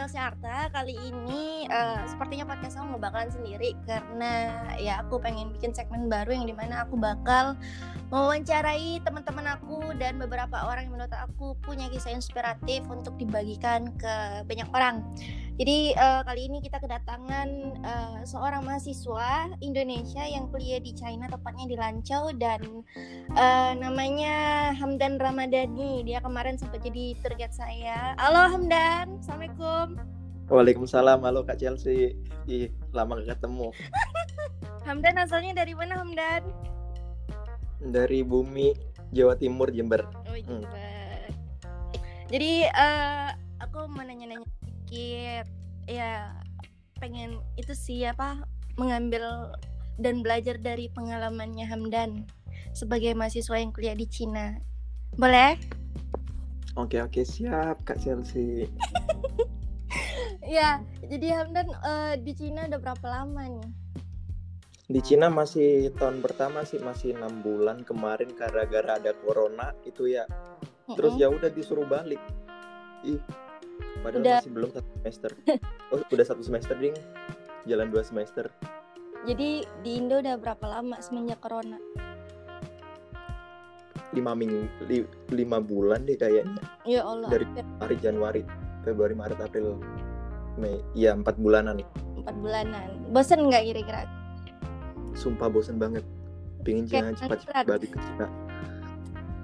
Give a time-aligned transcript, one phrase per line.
[0.00, 4.32] Chelsea Arta kali ini uh, sepertinya podcast aku nggak bakalan sendiri karena
[4.80, 7.52] ya aku pengen bikin segmen baru yang di mana aku bakal
[8.08, 14.40] mewawancarai teman-teman aku dan beberapa orang yang menurut aku punya kisah inspiratif untuk dibagikan ke
[14.48, 15.04] banyak orang.
[15.60, 17.48] Jadi uh, kali ini kita kedatangan
[17.84, 22.64] uh, seorang mahasiswa Indonesia yang kuliah di China tepatnya di Lancau dan
[23.36, 26.00] uh, namanya Hamdan Ramadhani.
[26.08, 28.16] Dia kemarin sempat jadi target saya.
[28.16, 30.00] Halo Hamdan, assalamualaikum.
[30.48, 32.16] Waalaikumsalam, halo Kak Chelsea.
[32.48, 33.68] Ih, lama gak ketemu.
[34.88, 36.40] Hamdan asalnya dari mana Hamdan?
[37.84, 38.72] Dari bumi
[39.12, 40.08] Jawa Timur Jember.
[40.24, 40.40] Oh hmm.
[40.40, 40.72] Jember.
[40.72, 41.28] Hmm.
[42.32, 43.28] Jadi uh,
[43.60, 44.48] aku mau nanya-nanya
[44.90, 45.59] sedikit
[45.90, 46.30] ya
[47.02, 48.46] pengen itu sih apa
[48.78, 49.50] mengambil
[49.98, 52.30] dan belajar dari pengalamannya Hamdan
[52.70, 54.56] sebagai mahasiswa yang kuliah di Cina.
[55.18, 55.58] Boleh?
[56.78, 58.70] Oke oke siap Kak Chelsea.
[60.46, 63.68] ya, jadi Hamdan uh, di Cina udah berapa lama nih?
[64.90, 70.26] Di Cina masih tahun pertama sih masih enam bulan kemarin gara-gara ada corona itu ya.
[70.90, 72.18] Terus ya udah disuruh balik.
[73.06, 73.22] Ih,
[74.00, 74.38] Padahal udah...
[74.40, 75.30] masih belum satu semester.
[75.90, 76.94] Oh, udah satu semester ding.
[77.66, 78.46] Jalan dua semester.
[79.26, 81.82] Jadi di Indo udah berapa lama semenjak corona?
[84.14, 85.02] Lima minggu, li,
[85.34, 86.62] lima bulan deh kayaknya.
[86.86, 87.26] Ya Allah.
[87.26, 87.46] Dari
[87.82, 88.42] hari Januari,
[88.86, 89.82] Februari, Maret, April,
[90.62, 90.78] Mei.
[90.94, 91.82] Iya empat bulanan.
[92.22, 93.10] Empat bulanan.
[93.10, 94.06] Bosen nggak kira-kira?
[95.18, 96.06] Sumpah bosen banget.
[96.62, 98.26] Pingin jangan cepat-cepat balik ke Cina.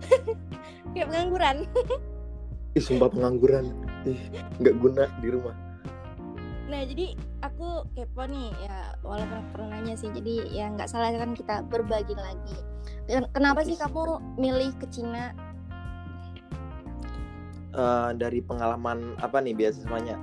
[0.95, 1.57] Kayak pengangguran.
[2.79, 4.21] Ih, sumpah pengangguran ih
[4.63, 5.55] nggak guna di rumah.
[6.67, 7.15] Nah jadi
[7.47, 12.15] aku kepo nih ya walaupun pernah nanya sih jadi ya nggak salah kan kita berbagi
[12.15, 12.59] lagi.
[13.07, 15.35] Kenapa sih kamu milih ke Cina?
[17.77, 20.17] Uh, dari pengalaman apa nih beasiswanya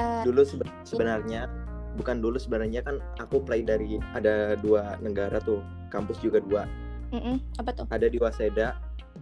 [0.00, 1.52] uh, dulu seben sebenarnya
[2.00, 5.60] bukan dulu sebenarnya kan aku play dari ada dua negara tuh
[5.92, 6.64] kampus juga dua.
[7.12, 7.84] Mm -mm, apa tuh?
[7.92, 8.72] Ada di Waseda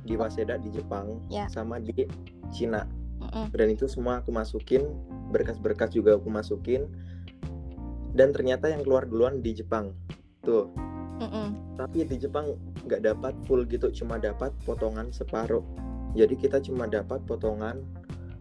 [0.03, 1.47] di Waseda di Jepang yeah.
[1.47, 2.07] sama di
[2.51, 2.83] Cina
[3.33, 3.49] mm.
[3.55, 4.85] dan itu semua aku masukin
[5.33, 6.91] berkas-berkas juga aku masukin.
[8.15, 9.95] Dan ternyata yang keluar duluan di Jepang.
[10.43, 10.71] Tuh.
[11.19, 12.55] Mm tapi di Jepang
[12.87, 15.63] nggak dapat full gitu cuma dapat potongan separuh.
[16.15, 17.83] Jadi kita cuma dapat potongan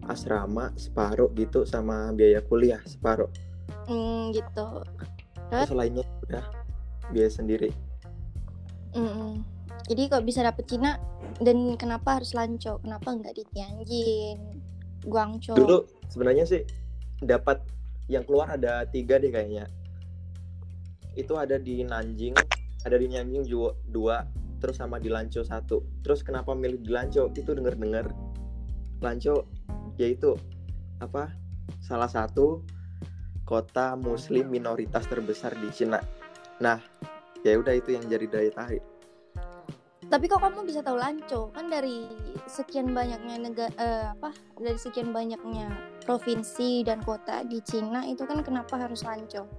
[0.06, 3.30] asrama separuh gitu sama biaya kuliah separuh.
[3.90, 4.86] Mm, gitu.
[5.50, 5.74] Terus?
[5.74, 6.46] Lainnya udah
[7.10, 7.74] biaya sendiri.
[8.94, 10.96] Mm jadi kok bisa dapet Cina
[11.44, 12.80] dan kenapa harus lanco?
[12.80, 14.63] Kenapa nggak di Tianjin
[15.08, 15.56] Guangzhou.
[15.56, 15.78] Dulu
[16.08, 16.64] sebenarnya sih
[17.24, 17.60] dapat
[18.12, 19.68] yang keluar ada tiga deh kayaknya.
[21.14, 22.34] Itu ada di Nanjing,
[22.84, 24.18] ada di Nanjing juga dua,
[24.60, 25.84] terus sama di Lanco satu.
[26.02, 27.30] Terus kenapa milih di Lanco?
[27.36, 28.12] Itu denger-dengar
[29.04, 29.48] Lanco
[30.00, 30.36] yaitu
[31.00, 31.32] apa?
[31.80, 32.64] Salah satu
[33.44, 36.00] kota muslim minoritas terbesar di Cina.
[36.64, 36.80] Nah,
[37.44, 38.93] ya udah itu yang jadi daya tarik
[40.14, 41.50] tapi kok kamu bisa tahu lanco?
[41.58, 42.06] Kan dari
[42.46, 44.30] sekian banyaknya negara uh, apa
[44.62, 45.74] dari sekian banyaknya
[46.06, 49.50] provinsi dan kota di Cina itu kan kenapa harus lanco?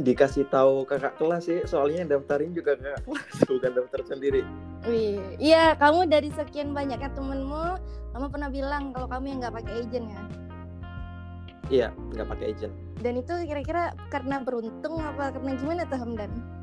[0.00, 4.40] Dikasih tahu kakak kelas sih soalnya daftarin juga kakak kelas bukan daftar sendiri.
[4.88, 7.76] Wih, iya kamu dari sekian banyaknya temenmu
[8.16, 10.22] kamu pernah bilang kalau kamu yang nggak pakai agent ya?
[11.68, 12.72] Iya nggak pakai agent.
[13.04, 16.57] Dan itu kira-kira karena beruntung apa karena gimana tuh Hamdan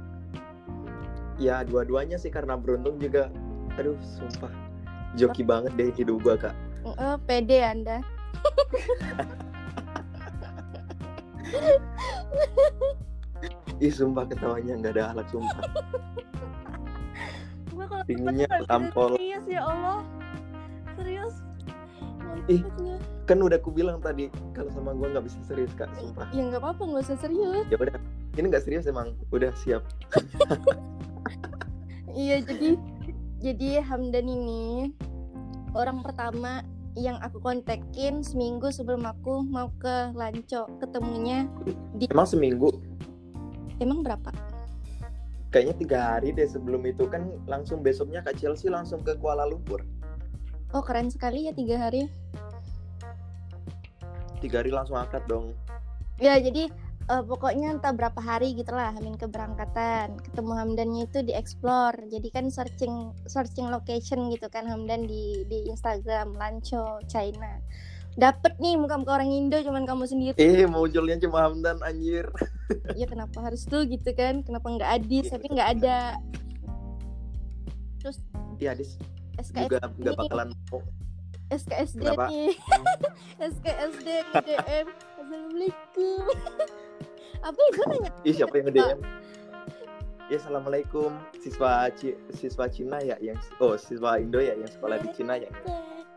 [1.36, 3.28] ya dua-duanya sih karena beruntung juga
[3.76, 4.52] aduh sumpah
[5.20, 5.48] joki oh.
[5.48, 6.56] banget deh hidup gua kak
[6.88, 8.00] oh, pede anda
[13.84, 15.68] Ih sumpah ketawanya nggak ada alat sumpah.
[18.08, 19.20] Pinginnya tampol.
[19.20, 20.00] Serius ya Allah.
[20.96, 21.36] Serius.
[22.48, 22.64] Ih,
[23.28, 26.32] kan udah aku bilang tadi kalau sama gua nggak bisa serius kak, sumpah.
[26.32, 27.68] Ya nggak apa-apa nggak usah serius.
[27.68, 28.00] Ya udah,
[28.40, 29.84] ini nggak serius emang, udah siap.
[32.16, 32.80] iya jadi
[33.44, 34.96] jadi Hamdan ini
[35.76, 36.64] orang pertama
[36.96, 41.44] yang aku kontekin seminggu sebelum aku mau ke Lanco ketemunya
[42.00, 42.72] di emang seminggu?
[43.84, 44.32] Emang berapa?
[45.52, 47.04] Kayaknya tiga hari deh sebelum itu.
[47.12, 49.84] Kan langsung besoknya Kak Chelsea langsung ke Kuala Lumpur.
[50.72, 52.08] Oh keren sekali ya tiga hari.
[54.40, 55.52] Tiga hari langsung akad dong.
[56.20, 56.72] Ya jadi
[57.10, 60.18] uh, pokoknya entah berapa hari gitulah Hamin keberangkatan.
[60.22, 65.70] Ketemu Hamdannya itu di explore jadi kan searching searching location gitu kan Hamdan di di
[65.70, 67.62] Instagram Lanco China.
[68.16, 70.38] Dapet nih muka-muka orang Indo cuman kamu sendiri.
[70.40, 72.28] Eh munculnya cuma Hamdan anjir.
[72.98, 74.42] Iya kenapa harus tuh gitu kan?
[74.42, 75.30] Kenapa nggak Adis?
[75.30, 76.18] Tapi nggak ada.
[78.02, 78.18] Terus
[78.58, 78.98] iya Adis.
[79.38, 80.82] SKS juga nggak bakalan mau.
[81.54, 82.26] SKSD Kenapa?
[82.34, 82.58] nih.
[83.54, 84.88] SKSD DM
[85.22, 86.26] Assalamualaikum
[87.46, 89.00] apa ya gue nanya Ih, siapa yang nge-DM?
[90.26, 95.14] Ya, assalamualaikum siswa Ci- siswa Cina ya yang oh siswa Indo ya yang sekolah di
[95.14, 95.54] Cina ya.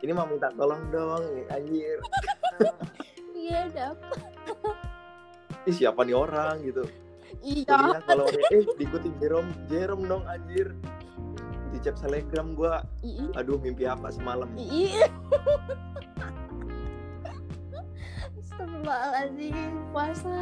[0.00, 1.20] Ini mau minta tolong dong,
[1.52, 2.00] anjir.
[3.36, 4.16] iya ada apa
[5.68, 6.88] Ih, siapa nih orang gitu.
[7.44, 10.72] iya Jadinya kalau eh diikutin Jerome, Jerome dong anjir.
[11.68, 13.36] Di chat telegram gua, Ii.
[13.36, 14.48] aduh mimpi apa semalam.
[14.56, 14.96] Ii.
[18.58, 20.34] Astagfirullahaladzim puasa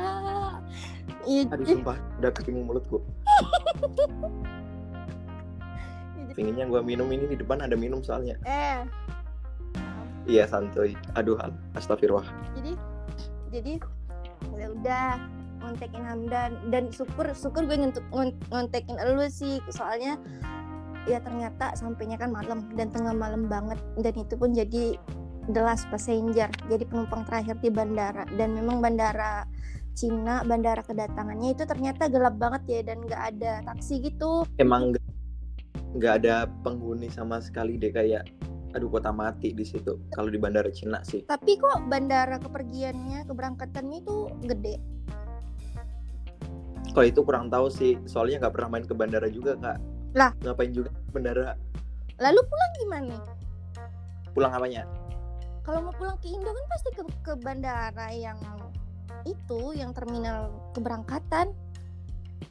[1.29, 3.03] Iya, Aduh sumpah, udah kepingin mulutku.
[6.33, 8.41] Pinginnya gua minum ini di depan ada minum soalnya.
[8.49, 8.89] eh
[10.25, 10.97] Iya santuy.
[11.13, 11.37] Aduh,
[11.77, 12.25] astagfirullah.
[12.57, 12.73] jadi
[13.53, 13.73] jadi
[14.57, 15.09] ya udah
[15.61, 17.77] ngontekin Hamdan dan syukur syukur gue
[18.49, 20.17] ngontekin elu sih soalnya
[21.05, 24.97] ya ternyata sampainya kan malam dan tengah malam banget dan itu pun jadi
[25.51, 29.47] the last passenger jadi penumpang terakhir di bandara dan memang bandara
[29.97, 34.93] Cina bandara kedatangannya itu ternyata gelap banget ya dan nggak ada taksi gitu Emang
[35.97, 38.29] nggak- ada penghuni sama sekali deh kayak
[38.77, 41.25] aduh kota mati di situ kalau di bandara Cina sih.
[41.25, 44.77] tapi kok bandara kepergiannya keberangkatannya itu gede
[46.93, 49.77] Kalau itu kurang tahu sih, soalnya nggak pernah main ke bandara juga kak.
[50.17, 50.33] Lah?
[50.41, 51.53] ngapain juga bandara?
[52.17, 53.17] lalu pulang gimana
[54.33, 54.89] Pulang apanya?
[55.67, 58.39] Kalau mau pulang ke Indo kan pasti ke, ke bandara yang
[59.27, 61.51] itu yang terminal keberangkatan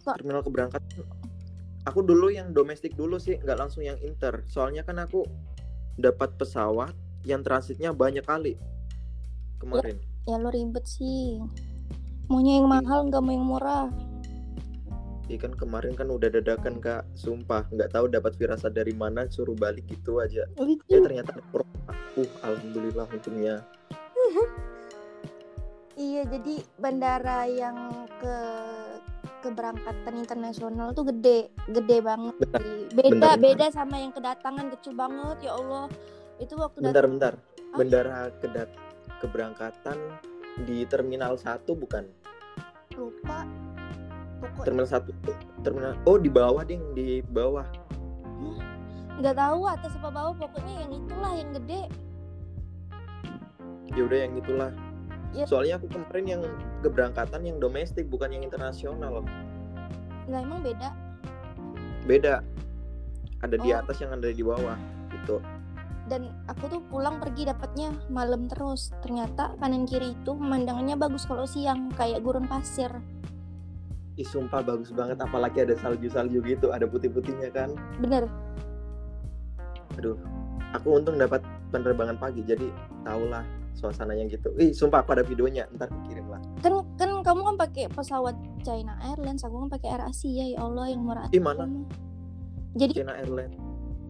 [0.06, 1.01] Terminal keberangkatan.
[1.89, 4.45] Aku dulu yang domestik dulu sih, nggak langsung yang inter.
[4.50, 5.25] Soalnya kan aku
[5.97, 6.94] dapat pesawat
[7.25, 8.53] yang transitnya banyak kali
[9.57, 9.97] kemarin.
[10.25, 11.41] ya lo ribet sih
[12.29, 13.88] maunya yang mahal nggak mau yang murah
[15.25, 19.57] Iya kan kemarin kan udah dadakan kak, sumpah nggak tahu dapat firasat dari mana suruh
[19.57, 20.45] balik gitu aja.
[20.86, 21.94] Ya ternyata corona.
[22.13, 23.66] Uh, alhamdulillah untungnya.
[25.98, 28.38] iya jadi bandara yang ke
[29.42, 33.36] keberangkatan internasional tuh gede gede banget Bentar, beda bentar, bentar.
[33.38, 35.86] beda sama yang kedatangan kecil banget ya Allah
[36.42, 37.33] itu waktu Bentar datang bentar.
[37.75, 38.69] Bandara kedat
[39.22, 39.98] keberangkatan
[40.66, 42.04] di terminal 1 bukan?
[42.95, 43.44] lupa
[44.47, 47.65] pokoknya Terminal 1 terminal Oh, di bawah ding, di bawah.
[49.15, 51.81] nggak tahu atas apa bawah pokoknya yang itulah yang gede
[53.89, 54.71] Ya udah yang itulah.
[55.31, 55.47] Ya.
[55.47, 56.42] Soalnya aku kemarin yang
[56.80, 59.24] keberangkatan yang domestik bukan yang internasional.
[60.25, 60.89] lah emang beda
[62.03, 62.41] Beda.
[63.39, 63.77] Ada di Oh.
[63.77, 64.75] atas yang ada di bawah
[65.12, 65.39] gitu.
[66.06, 71.50] dan aku tuh pulang pergi dapatnya malam terus ternyata kanan kiri itu pemandangannya bagus kalau
[71.50, 72.94] siang kayak gurun pasir
[74.15, 77.75] Ih, sumpah bagus banget apalagi ada salju-salju gitu, ada putih-putihnya kan.
[78.00, 78.31] bener
[79.95, 80.15] Aduh,
[80.71, 82.67] aku untung dapat penerbangan pagi jadi
[83.03, 83.44] tahulah
[83.75, 84.56] suasananya gitu.
[84.56, 86.39] Ih, sumpah aku ada videonya, ntar aku kirim lah.
[86.63, 90.88] kan kan kamu kan pakai pesawat China Airlines aku kan pakai Air Asia ya Allah
[90.88, 91.67] yang murah Ih, mana?
[92.75, 93.56] jadi China Airlines.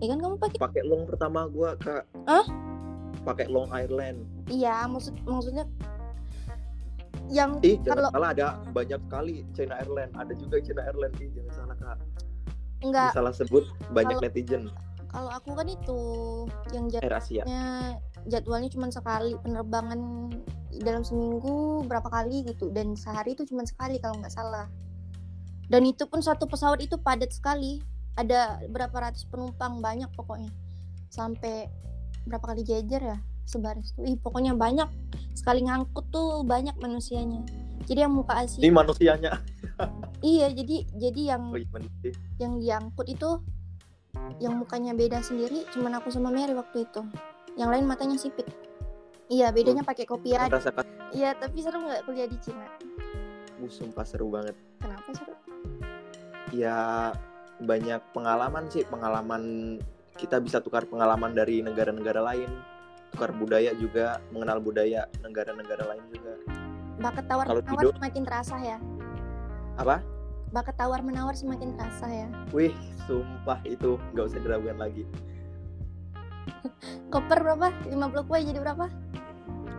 [0.02, 2.06] ya kan kamu pakai Pakai long pertama gua, Kak.
[2.30, 2.46] Hah?
[3.26, 4.22] Pakai long Ireland.
[4.46, 5.66] iya maksud maksudnya
[7.30, 10.14] yang Ih, kalau salah ada banyak sekali China Airlines.
[10.14, 11.18] Ada juga China Airlines.
[11.22, 11.98] Ih, jangan salah, Kak.
[12.86, 13.12] enggak.
[13.18, 14.64] Salah sebut banyak Kalau- netizen.
[15.10, 16.00] kalau aku kan itu
[16.76, 17.96] yang jadwalnya
[18.28, 20.28] jadwalnya cuma sekali penerbangan
[20.84, 22.68] dalam seminggu berapa kali gitu.
[22.70, 24.68] Dan sehari itu cuma sekali kalau nggak salah.
[25.66, 27.80] Dan itu pun satu pesawat itu padat sekali.
[28.20, 30.52] Ada berapa ratus penumpang banyak pokoknya.
[31.10, 31.72] Sampai
[32.28, 34.90] berapa kali jajar ya sebaris tuh ih pokoknya banyak
[35.38, 37.46] sekali ngangkut tuh banyak manusianya.
[37.86, 39.32] Jadi yang muka Ini Asia manusianya.
[40.26, 42.12] iya jadi jadi yang Oh, iya,
[42.42, 43.30] yang diangkut itu
[44.42, 47.02] yang mukanya beda sendiri cuman aku sama Mary waktu itu.
[47.56, 48.48] Yang lain matanya sipit.
[49.26, 52.70] Iya bedanya pakai kopiah Rasakan, iya tapi seru nggak kuliah di Cina?
[53.58, 54.54] Uh, sumpah seru banget.
[54.78, 55.34] kenapa seru?
[56.54, 57.10] Ya
[57.58, 59.78] banyak pengalaman sih, pengalaman
[60.16, 62.48] kita bisa tukar pengalaman dari negara-negara lain,
[63.16, 66.36] tukar budaya juga, mengenal budaya negara-negara lain juga.
[66.96, 68.78] bakat tawar Kalau menawar tidur- semakin terasa ya
[69.76, 70.00] Apa?
[70.52, 72.72] bakat tawar menawar semakin terasa ya Wih,
[73.04, 75.04] sumpah itu nggak usah diragukan lagi.
[77.12, 78.86] koper berapa 50 kue jadi berapa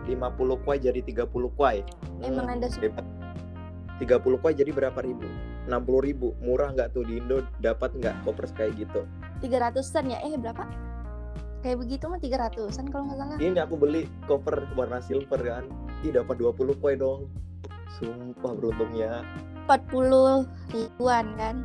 [0.05, 1.81] 50 kuai jadi 30 kuai.
[2.21, 3.05] emang anda suka hebat.
[3.97, 5.25] 30 kuai jadi berapa ribu?
[5.65, 5.73] 60
[6.05, 6.31] ribu.
[6.39, 7.43] Murah nggak tuh di Indo?
[7.59, 9.03] Dapat nggak koper kayak gitu?
[9.41, 10.63] 300an ya eh berapa
[11.59, 13.37] kayak begitu mah 300an kalau nggak salah.
[13.37, 15.65] Ini aku beli koper warna silver kan.
[16.05, 17.27] Ih dapat 20 kuai dong.
[17.97, 19.25] Sumpah beruntungnya.
[19.65, 21.55] 40 ribuan kan?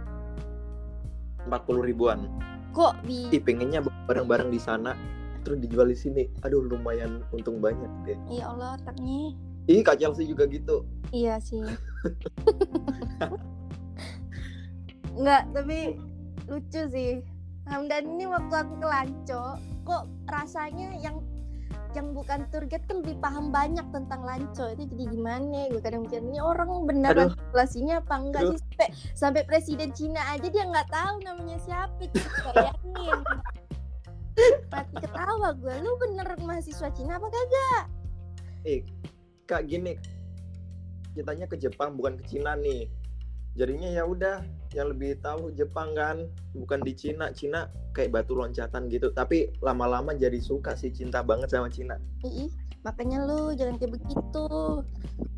[1.47, 2.19] 40 ribuan.
[2.73, 4.97] kok bi Ih pengennya bareng-bareng di sana.
[5.43, 6.23] terus dijual di sini.
[6.47, 8.15] Aduh lumayan untung banyak deh.
[8.31, 9.35] Ya Allah otaknya
[9.67, 10.87] ih kak Chelsea juga gitu.
[11.11, 11.63] Iya sih.
[15.13, 15.99] Enggak, tapi
[16.49, 17.21] lucu sih
[17.71, 19.45] Hamdan ini waktu aku ke Lanco
[19.83, 21.23] kok rasanya yang
[21.92, 24.64] yang bukan tour guide kan lebih paham banyak tentang Lanco.
[24.73, 25.69] Itu jadi gimana?
[25.69, 27.37] Gue kadang mikir ini orang Aduh.
[27.37, 28.52] populasinya apa enggak Aduh.
[28.57, 33.21] sih sampai sampai presiden Cina aja dia nggak tahu namanya siapa itu bayangin.
[34.73, 35.75] Mati ketawa gue.
[35.85, 37.85] Lu bener mahasiswa Cina apa kagak?
[38.64, 38.81] Eh
[39.45, 40.00] kak gini.
[41.12, 42.88] Ceritanya ke Jepang bukan ke Cina nih.
[43.52, 44.40] Jadinya ya udah
[44.73, 50.12] yang lebih tahu Jepang kan bukan di Cina Cina kayak batu loncatan gitu tapi lama-lama
[50.12, 52.49] jadi suka sih cinta banget sama Cina Ih,
[52.81, 54.47] makanya lu jangan kayak begitu.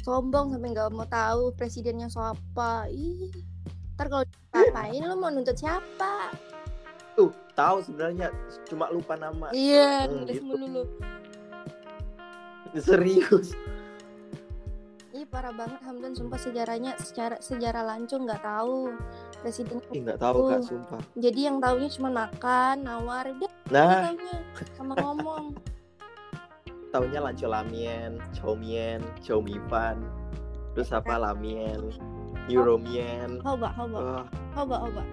[0.01, 2.87] Sombong sampai nggak mau tahu presidennya siapa.
[2.89, 3.33] Ih.
[3.97, 6.31] Ntar kalau ngapain lu mau nuntut siapa?
[7.15, 8.27] tuh tahu sebenarnya
[8.67, 10.45] cuma lupa nama Iya, Hmm, nulis gitu.
[10.45, 10.83] mulu lu.
[12.75, 13.55] serius
[15.15, 18.91] Ih, parah banget Hamdan sumpah sejarahnya secara sejarah lancung nggak tahu
[19.45, 19.77] presiden.
[19.93, 20.65] Ih nggak tahu kak Oh.
[20.65, 24.37] sumpah Jadi yang taunya cuma makan, nawar, udah nah taunya
[24.73, 25.45] sama ngomong.
[26.89, 30.01] taunya lanco lamien chomien chomifan
[30.73, 31.79] terus apa lamien
[32.47, 34.25] euromien Hoba, hoba, wah
[34.55, 35.03] hoba, hoba.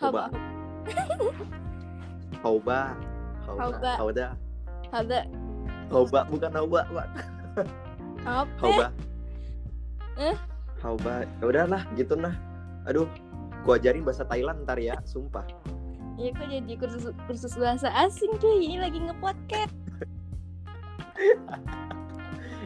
[0.00, 0.32] Hoba.
[2.40, 2.96] Hoba.
[3.44, 4.26] Hauba Hauda
[4.88, 5.20] hoba.
[5.92, 7.08] Hauba bukan Hauba Pak
[8.24, 8.48] Apa?
[8.64, 8.88] Hauba
[10.80, 10.82] Eh?
[10.82, 12.32] Hauba ya udahlah gitu nah
[12.88, 13.04] aduh
[13.68, 15.44] gua ajarin bahasa Thailand ntar ya sumpah
[16.16, 18.68] Ya kok jadi kursus kursus bahasa asing cuy.
[18.68, 19.72] Ini lagi nge-podcast.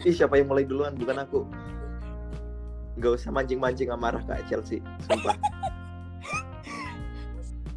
[0.05, 1.49] ih siapa yang mulai duluan bukan aku
[3.01, 5.35] nggak usah mancing-mancing amarah kak Chelsea sumpah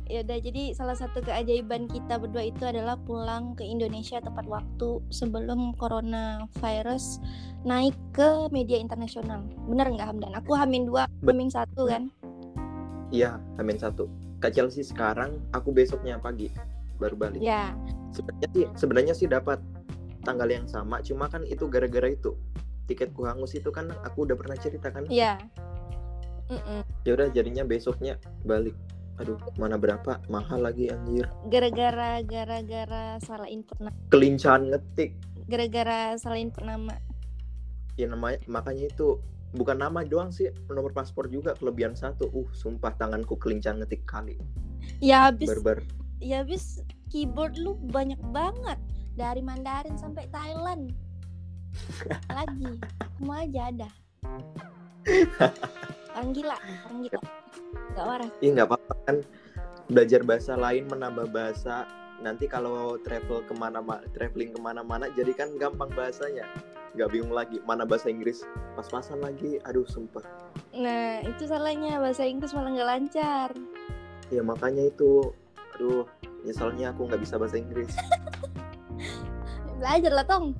[0.08, 5.04] Ya udah jadi salah satu keajaiban kita berdua itu adalah pulang ke Indonesia tepat waktu
[5.12, 7.20] sebelum coronavirus
[7.68, 9.44] naik ke media internasional.
[9.68, 10.34] Bener nggak Hamdan?
[10.40, 12.08] Aku hamin dua, hamin satu kan?
[13.12, 14.12] iya amin satu
[14.44, 16.52] kak Chelsea sekarang aku besoknya pagi
[16.98, 17.74] baru balik Ya,
[18.12, 19.62] sebenarnya sih sebenarnya sih dapat
[20.26, 22.36] tanggal yang sama cuma kan itu gara-gara itu
[22.90, 25.40] tiketku hangus itu kan aku udah pernah cerita kan ya.
[26.48, 26.80] Mm-mm.
[27.04, 28.16] ya udah jadinya besoknya
[28.48, 28.76] balik
[29.18, 33.96] aduh mana berapa mahal lagi anjir Gara-gara gara-gara salah input nama.
[34.10, 36.94] kelincahan ngetik Gara-gara salah input nama.
[37.98, 39.18] ya namanya makanya itu
[39.52, 44.38] bukan nama doang sih nomor paspor juga kelebihan satu uh sumpah tanganku kelincahan ngetik kali
[45.02, 45.82] Ya habis barbar
[46.22, 48.78] ya habis keyboard lu banyak banget
[49.18, 50.94] dari Mandarin sampai Thailand.
[52.30, 52.78] Lagi,
[53.18, 53.90] semua aja ada.
[56.14, 57.22] Orang gila, orang gila.
[57.98, 58.30] Gak waras.
[58.46, 59.18] Ih nggak apa-apa kan.
[59.89, 61.89] Belajar bahasa lain menambah bahasa.
[62.22, 66.46] Nanti kalau travel ke mana mana traveling ke mana-mana jadi kan gampang bahasanya.
[66.94, 68.46] Nggak bingung lagi mana bahasa Inggris.
[68.77, 70.22] Pas-pasan lagi aduh sumpah.
[70.77, 71.98] Nah, itu salahnya.
[71.98, 73.50] Bahasa Inggris malah nggak lancar.
[74.30, 75.34] ya makanya itu.
[75.74, 76.06] Aduh
[76.46, 77.89] nyesalnya aku nggak bisa bahasa Inggris.
[79.82, 80.54] Belajar lah, Tong.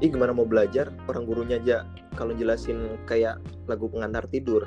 [0.00, 0.88] ih gimana mau belajar?
[1.04, 1.84] Orang gurunya aja
[2.16, 3.36] kalau jelasin kayak
[3.68, 4.64] lagu pengantar tidur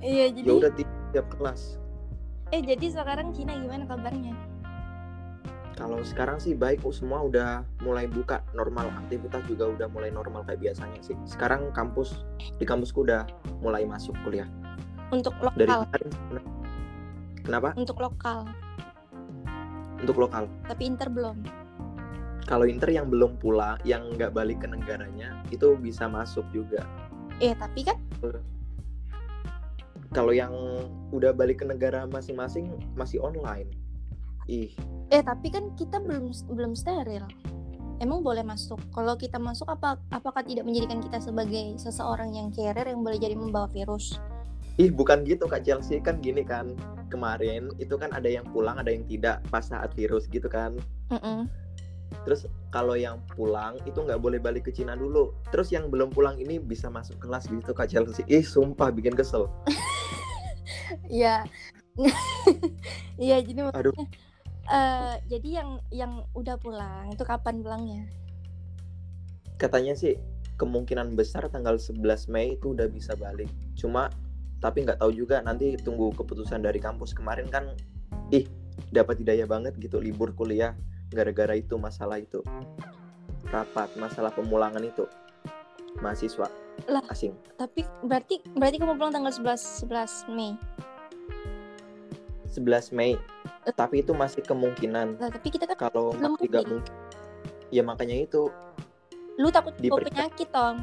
[0.00, 1.80] Iya, jadi ya udah ti- tiap kelas.
[2.54, 4.34] Eh jadi sekarang Cina gimana kabarnya?
[5.76, 8.88] kalau sekarang sih baik kok semua udah mulai buka normal.
[9.04, 11.12] Aktivitas juga udah mulai normal kayak biasanya sih.
[11.28, 12.24] Sekarang kampus
[12.56, 13.28] di kampusku udah
[13.60, 14.48] mulai masuk kuliah.
[15.12, 16.08] Untuk dari lokal, kemarin
[17.44, 17.68] kenapa?
[17.76, 18.48] Untuk lokal.
[19.96, 20.44] untuk lokal.
[20.66, 21.38] Tapi inter belum.
[22.46, 26.86] kalau inter yang belum pula yang nggak balik ke negaranya itu bisa masuk juga.
[27.42, 27.98] Eh, tapi kan
[30.16, 30.56] kalau yang
[31.12, 33.68] udah balik ke negara masing-masing masih online
[34.48, 34.72] ih
[35.12, 37.28] eh tapi kan kita belum belum steril.
[37.96, 38.76] Emang boleh masuk.
[38.92, 43.32] Kalau kita masuk apa apakah tidak menjadikan kita sebagai seseorang yang carrier yang boleh jadi
[43.32, 44.20] membawa virus?
[44.76, 46.76] ih bukan gitu kak Chelsea kan gini kan
[47.08, 50.76] kemarin itu kan ada yang pulang ada yang tidak pas saat virus gitu kan
[51.08, 51.48] Mm-mm.
[52.26, 55.34] Terus kalau yang pulang itu nggak boleh balik ke Cina dulu.
[55.50, 58.26] Terus yang belum pulang ini bisa masuk kelas gitu Kak Chelsea.
[58.26, 59.48] Ih sumpah bikin kesel.
[61.10, 61.42] Iya.
[63.16, 63.96] Iya, jadi Aduh.
[64.68, 68.04] eh, jadi yang yang udah pulang itu kapan pulangnya?
[69.56, 70.20] Katanya sih
[70.60, 73.48] kemungkinan besar tanggal 11 Mei itu udah bisa balik.
[73.72, 74.12] Cuma
[74.60, 77.72] tapi nggak tahu juga nanti tunggu keputusan dari kampus kemarin kan
[78.32, 78.44] ih
[78.92, 80.76] dapat hidayah banget gitu libur kuliah
[81.10, 82.42] gara-gara itu masalah itu
[83.48, 85.06] rapat masalah pemulangan itu
[86.00, 86.50] mahasiswa
[86.86, 87.00] Lah.
[87.08, 90.52] asing Tapi berarti berarti kamu pulang tanggal 11 11 Mei.
[92.52, 93.16] 11 Mei
[93.74, 96.52] tapi itu masih kemungkinan Lah, tapi kita kan kalau belum mudik.
[96.52, 96.78] mungkin
[97.68, 98.46] ya makanya itu
[99.36, 100.06] lu takut Diperiksa.
[100.14, 100.76] penyakit tong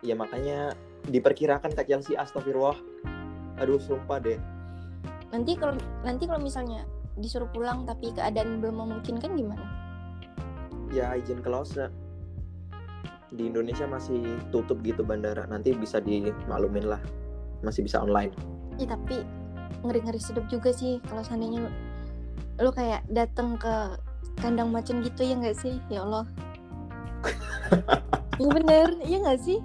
[0.00, 0.72] ya makanya
[1.04, 2.74] diperkirakan Kak Chelsea astagfirullah
[3.58, 4.38] aduh sumpah deh
[5.30, 6.82] nanti kalau nanti kalau misalnya
[7.20, 9.64] disuruh pulang tapi keadaan belum memungkinkan gimana?
[10.92, 11.88] Ya izin close
[13.32, 14.20] di Indonesia masih
[14.52, 15.48] tutup gitu bandara.
[15.48, 17.00] Nanti bisa dimaklumin lah.
[17.64, 18.32] Masih bisa online.
[18.76, 19.24] Ya tapi
[19.82, 21.66] ngeri-ngeri sedap juga sih kalau seandainya
[22.60, 23.96] lu, kayak datang ke
[24.40, 25.80] kandang macan gitu ya nggak sih?
[25.88, 26.24] Ya Allah.
[28.40, 29.60] Ya bener iya nggak sih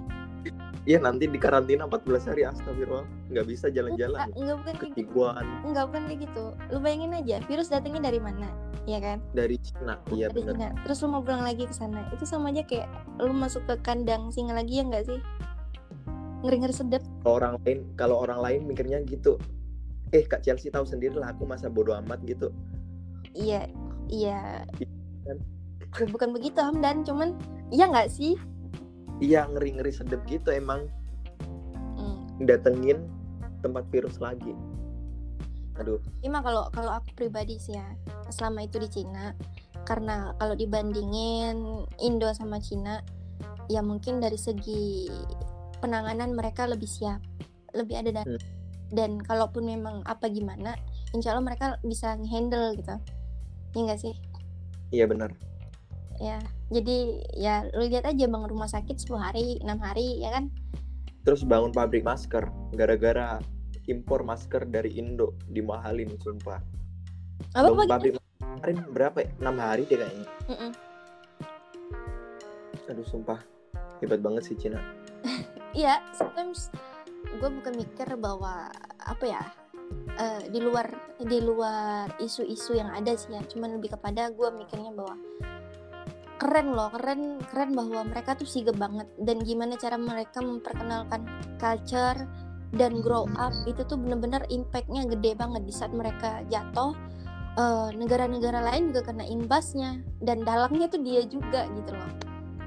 [0.88, 3.04] ya nanti di karantina 14 hari astagfirullah.
[3.28, 4.32] Nggak bisa jalan-jalan.
[4.32, 5.04] Nggak- bukan kayak gitu.
[5.04, 5.44] Ketiguan.
[5.68, 6.44] Nggak bukan kayak gitu.
[6.72, 8.48] Lu bayangin aja virus datangnya dari mana
[8.88, 9.20] ya kan?
[9.36, 10.00] Dari Cina.
[10.08, 10.68] Iya benar Cina.
[10.88, 12.08] Terus lu mau pulang lagi ke sana.
[12.16, 12.88] Itu sama aja kayak
[13.20, 15.20] lu masuk ke kandang singa lagi ya nggak sih?
[16.40, 19.36] Ngeri-ngeri sedap kalau orang lain kalau orang lain mikirnya gitu.
[20.16, 22.48] Eh Kak Chelsea tahu sendiri lah aku masa bodoh amat gitu.
[23.36, 23.68] Iya
[24.08, 24.64] iya.
[25.28, 25.36] Kan?
[26.00, 27.04] Ya, bukan begitu Hamdan.
[27.04, 27.36] Cuman
[27.68, 28.40] iya nggak sih
[29.18, 30.86] iya ngeri-ngeri sedep gitu emang.
[31.98, 32.46] Hmm.
[32.46, 33.02] datengin
[33.66, 34.54] tempat virus lagi.
[35.78, 35.98] Aduh.
[36.22, 37.86] Ini mah kalau kalau aku pribadi sih ya
[38.30, 39.34] selama itu di Cina
[39.86, 43.02] karena kalau dibandingin Indo sama Cina
[43.66, 45.10] ya mungkin dari segi
[45.82, 47.22] penanganan mereka lebih siap
[47.74, 48.42] lebih ada dan Hmm.
[48.94, 50.74] dan kalaupun memang apa gimana
[51.12, 52.94] insya Allah mereka bisa handle gitu.
[53.74, 54.14] Ya nggak sih?
[54.94, 55.30] Iya benar.
[56.18, 60.52] Ya jadi ya lu lihat aja bang rumah sakit 10 hari enam hari ya kan?
[61.24, 63.40] Terus bangun pabrik masker gara-gara
[63.88, 66.60] impor masker dari Indo dimahalin sumpah.
[67.56, 69.30] Apa bangun pabrik masker kemarin berapa ya?
[69.40, 70.26] 6 hari deh kayaknya.
[70.48, 70.72] Mm-mm.
[72.88, 73.40] aduh sumpah.
[74.00, 74.80] Hebat banget sih Cina.
[75.76, 76.72] Iya, sometimes
[77.28, 78.72] gue bukan mikir bahwa
[79.04, 79.42] apa ya
[80.16, 80.88] eh, di luar
[81.20, 85.20] di luar isu-isu yang ada sih ya, cuman lebih kepada gue mikirnya bahwa
[86.38, 89.10] keren loh, keren keren bahwa mereka tuh sigap banget.
[89.18, 91.26] Dan gimana cara mereka memperkenalkan
[91.58, 92.18] culture
[92.78, 96.92] dan grow up itu tuh bener-bener impactnya gede banget di saat mereka jatuh
[97.56, 102.12] eh, negara-negara lain juga kena imbasnya dan dalangnya tuh dia juga gitu loh.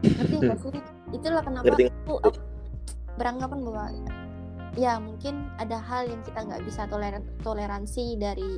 [0.01, 0.81] Ngerti nggak sih?
[1.13, 2.39] Itulah kenapa aku, aku
[3.15, 3.86] beranggapan bahwa
[4.79, 8.55] ya mungkin ada hal yang kita nggak bisa toleran toleransi dari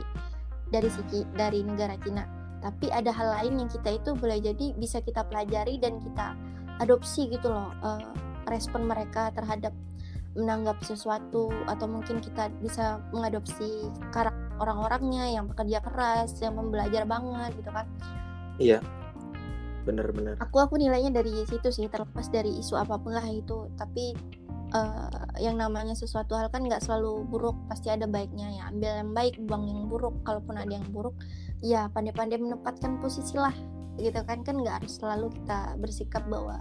[0.69, 5.03] dari sisi dari negara Cina tapi ada hal lain yang kita itu boleh jadi bisa
[5.03, 6.33] kita pelajari dan kita
[6.79, 8.07] adopsi gitu loh eh,
[8.47, 9.75] respon mereka terhadap
[10.33, 17.53] menanggapi sesuatu atau mungkin kita bisa mengadopsi karakter orang-orangnya yang bekerja keras yang membelajar banget
[17.57, 17.85] gitu kan.
[18.57, 18.79] Iya.
[19.83, 23.69] Bener-bener aku aku nilainya dari situ sih terlepas dari isu apa pun lah itu.
[23.77, 24.17] Tapi
[24.73, 28.63] eh, yang namanya sesuatu hal kan nggak selalu buruk pasti ada baiknya ya.
[28.73, 30.15] Ambil yang baik buang yang buruk.
[30.25, 31.15] Kalaupun ada yang buruk
[31.63, 33.53] ya pandai-pandai menempatkan posisi lah
[34.01, 34.41] gitu kan.
[34.41, 36.59] Kan nggak harus selalu kita bersikap bahwa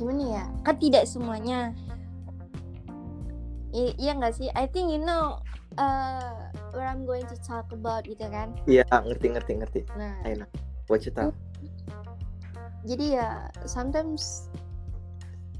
[0.00, 1.76] gimana ya kan tidak semuanya.
[3.72, 4.48] I- iya nggak sih?
[4.52, 5.40] I think you know
[5.80, 8.52] uh, where I'm going to talk about gitu kan.
[8.68, 9.80] Iya ngerti ngerti ngerti.
[9.96, 10.16] Nah.
[10.28, 10.50] Enak
[10.92, 11.12] what you
[12.82, 13.28] jadi ya
[13.62, 14.50] sometimes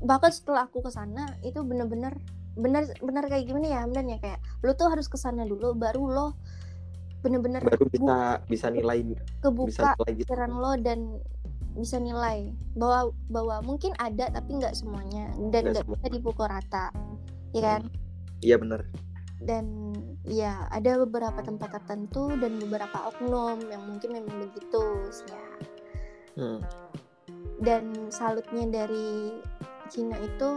[0.03, 2.19] bahkan setelah aku ke sana itu bener-bener
[2.53, 4.19] bener bener kayak gimana ya Hamdan ya?
[4.21, 6.29] Kayak lo tuh harus ke sana dulu baru lo
[7.23, 10.27] bener-bener baru bisa bisa nilai bisa kebuka nilai gitu.
[10.27, 11.23] pikiran lo dan
[11.79, 16.91] bisa nilai bahwa bahwa mungkin ada tapi nggak semuanya dan Nggak bisa dipukul rata
[17.55, 17.83] ya kan?
[18.43, 18.85] Iya bener.
[19.43, 19.95] Dan
[20.27, 24.85] ya ada beberapa tempat tertentu dan beberapa oknum yang mungkin memang begitu
[25.31, 25.43] ya.
[26.33, 26.65] Hmm.
[27.61, 29.37] dan salutnya dari
[29.93, 30.51] Cina itu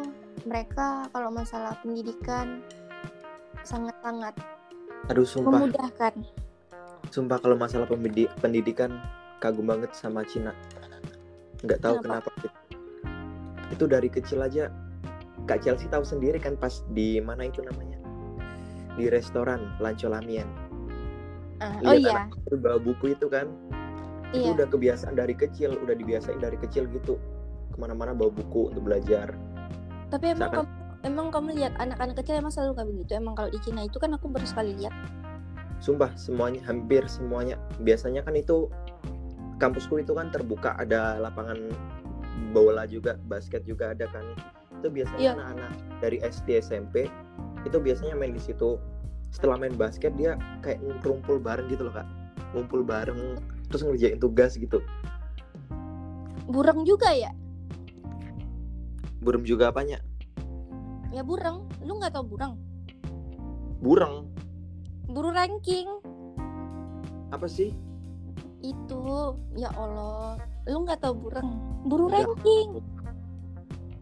[0.47, 2.63] mereka kalau masalah pendidikan
[3.67, 4.31] sangat-sangat
[5.11, 5.59] aduh sumpah.
[5.59, 6.13] memudahkan.
[7.11, 7.83] Sumpah kalau masalah
[8.39, 8.95] pendidikan
[9.43, 10.55] kagum banget sama Cina.
[11.67, 12.31] Nggak tahu Kenapa?
[12.31, 12.47] kenapa,
[13.75, 14.71] itu dari kecil aja.
[15.45, 17.99] Kak Chelsea tahu sendiri kan pas di mana itu namanya?
[18.95, 20.47] Di restoran Lancolamian
[21.59, 22.27] Ah, oh iya.
[22.31, 23.51] anak bawa buku itu kan.
[24.31, 24.51] Iya.
[24.51, 27.15] itu udah kebiasaan dari kecil udah dibiasain dari kecil gitu
[27.75, 29.35] ke mana-mana bawa buku untuk belajar.
[30.07, 30.67] Tapi emang kamu
[31.03, 33.11] emang kamu lihat anak-anak kecil emang selalu kayak begitu?
[33.19, 34.95] Emang kalau di Cina itu kan aku baru sekali lihat.
[35.83, 37.59] Sumpah semuanya hampir semuanya.
[37.83, 38.71] Biasanya kan itu
[39.59, 41.59] kampusku itu kan terbuka ada lapangan
[42.55, 44.23] bola juga basket juga ada kan.
[44.79, 45.31] Itu biasanya Iya.
[45.35, 47.11] anak-anak dari SD SMP
[47.67, 48.79] itu biasanya main di situ.
[49.35, 52.07] Setelah main basket dia kayak ngumpul bareng gitu loh kak.
[52.55, 53.35] Ngumpul bareng
[53.67, 54.79] terus ngerjain tugas gitu.
[56.47, 57.33] Burung juga ya
[59.25, 59.97] burem juga apanya?
[61.09, 62.55] Ya burung lu nggak tahu burung
[63.85, 64.25] bureng.
[65.05, 65.87] Buru ranking.
[67.29, 67.69] Apa sih?
[68.65, 70.41] Itu ya Allah.
[70.65, 71.49] Lu nggak tahu bureng?
[71.85, 72.25] Buru Nggak.
[72.25, 72.69] ranking.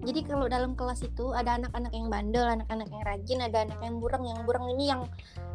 [0.03, 3.99] Jadi kalau dalam kelas itu ada anak-anak yang bandel anak-anak yang rajin ada anak yang
[3.99, 4.23] bureng.
[4.23, 5.01] Yang bureng ini yang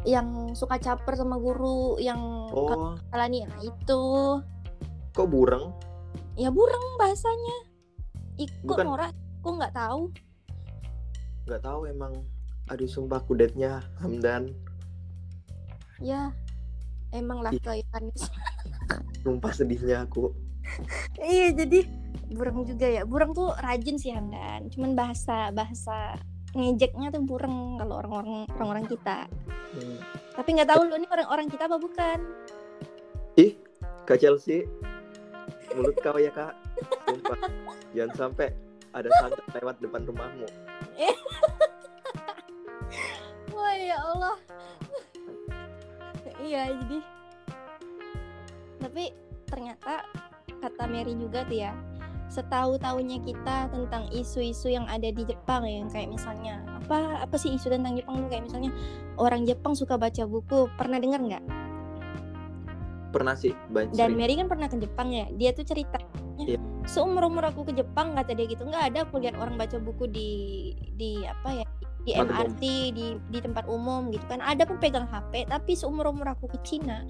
[0.05, 2.97] yang suka caper sama guru yang oh.
[3.09, 4.03] salah nih nah, itu.
[5.17, 5.73] Kok bureng?
[6.37, 7.57] Ya bureng bahasanya.
[8.37, 8.85] Ikut Bukan.
[8.85, 10.11] Nora aku nggak tahu?
[11.47, 12.13] Nggak tahu emang.
[12.69, 14.51] Aduh sumpah kudetnya Hamdan.
[16.03, 16.35] Ya
[17.15, 18.11] emang lah kelayakan
[19.23, 20.35] sumpah sedihnya aku.
[21.17, 21.87] Iya jadi
[22.29, 23.01] bureng juga ya.
[23.07, 24.69] Bureng tuh rajin sih Hamdan.
[24.69, 26.19] Cuman bahasa bahasa
[26.53, 29.25] ngejeknya tuh bureng kalau orang-orang orang-orang kita.
[29.69, 30.01] Hmm.
[30.33, 32.19] tapi nggak tahu lu ini orang-orang kita apa bukan?
[33.37, 33.57] Ih
[34.05, 34.65] kak Chelsea.
[35.73, 36.53] Mulut kau ya kak.
[37.05, 37.37] Sumpah.
[37.93, 38.49] Jangan sampai
[38.93, 40.47] ada santet lewat depan rumahmu.
[43.55, 44.35] Wah ya Allah.
[46.39, 46.99] Iya jadi.
[48.79, 49.03] Tapi
[49.45, 50.05] ternyata
[50.59, 51.71] kata Mary juga tuh ya
[52.29, 57.35] setahu tahunya kita tentang isu-isu yang ada di Jepang ya yang kayak misalnya apa apa
[57.41, 58.29] sih isu tentang Jepang tuh?
[58.29, 58.71] Kayak misalnya
[59.17, 60.69] orang Jepang suka baca buku.
[60.77, 61.43] Pernah dengar nggak?
[63.09, 64.13] Pernah sih dan.
[64.13, 65.25] Mary kan pernah ke Jepang ya?
[65.33, 65.97] Dia tuh cerita
[66.39, 66.68] Iya.
[66.85, 68.63] Seumur umur aku ke Jepang kata dia gitu.
[68.63, 70.29] Nggak ada aku lihat orang baca buku di
[70.95, 71.67] di apa ya
[72.03, 72.11] di.
[72.15, 72.61] MRT
[72.91, 74.39] di di tempat umum gitu kan.
[74.39, 77.03] Ada pun pegang HP tapi seumur umur aku ke Cina.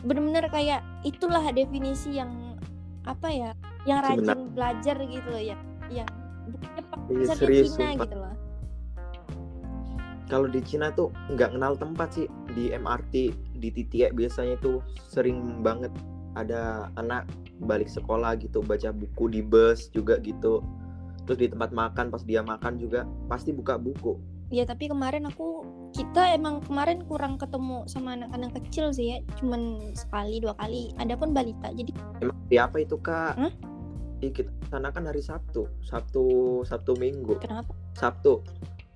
[0.00, 2.56] Bener-bener kayak itulah definisi yang
[3.04, 3.50] apa ya
[3.84, 5.56] yang rajin Sebenar- belajar gitu loh ya
[5.88, 6.08] yang
[6.52, 8.04] bukan Jepang Iya, misalnya serius, Cina sumpah.
[8.04, 8.34] gitu loh.
[10.30, 12.26] Kalau di Cina tuh nggak kenal tempat sih.
[12.50, 13.14] Di MRT
[13.56, 15.90] di titik biasanya tuh sering banget
[16.38, 17.26] ada anak
[17.60, 20.62] balik sekolah gitu baca buku di bus juga gitu.
[21.26, 24.18] Terus di tempat makan pas dia makan juga pasti buka buku.
[24.50, 25.62] Ya tapi kemarin aku
[25.94, 31.14] kita emang kemarin kurang ketemu sama anak-anak kecil sih ya cuman sekali dua kali ada
[31.14, 33.38] pun balita jadi emang siapa itu kak?
[33.38, 33.52] Hah?
[34.20, 36.22] Ih, kita sana kan hari Sabtu Sabtu
[36.66, 37.38] Sabtu Minggu.
[37.38, 37.70] Kenapa?
[37.94, 38.42] Sabtu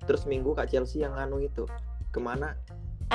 [0.03, 1.63] terus Minggu kak Chelsea yang anu itu
[2.11, 2.59] ke mana?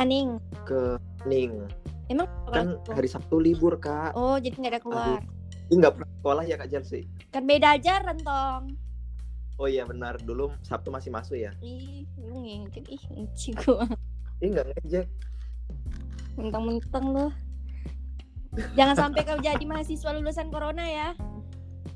[0.00, 0.40] Aning.
[0.64, 0.96] Ke
[1.28, 1.68] Ning
[2.10, 4.18] emang kan hari Sabtu libur kak.
[4.18, 5.20] Oh jadi nggak ada keluar.
[5.70, 8.74] Ih, nggak pernah sekolah ya kak Chelsea kan beda ajaran tong.
[9.56, 10.18] Oh iya benar.
[10.18, 11.54] Dulu Sabtu masih masuk ya?
[11.62, 13.02] Ih lu ngejek ih
[13.62, 13.86] gua.
[14.42, 15.06] Ih nggak ngejek.
[16.34, 17.26] Mentang-mentang lu.
[18.74, 21.08] Jangan sampai kau jadi mahasiswa lulusan corona ya.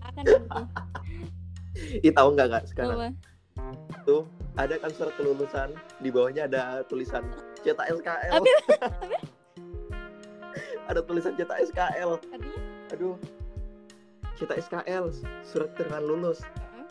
[0.07, 3.11] Akan nanti Ih tahu nggak kak sekarang?
[3.11, 3.35] Apa?
[4.05, 5.74] tuh ada kan surat kelulusan.
[5.98, 7.27] Di bawahnya ada tulisan
[7.66, 8.46] cetak SKL Apa?
[10.88, 12.60] ada tulisan cetak SKL artinya
[12.92, 13.16] aduh.
[14.34, 15.04] Cetak SKL
[15.46, 16.42] surat keterangan lulus.
[16.42, 16.86] Heeh.